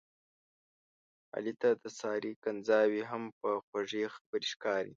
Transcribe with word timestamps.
علي 1.35 1.53
ته 1.61 1.69
د 1.81 1.83
سارې 1.99 2.31
کنځاوې 2.43 3.01
هم 3.11 3.23
په 3.39 3.49
خوږې 3.65 4.03
خبرې 4.15 4.47
ښکاري. 4.53 4.89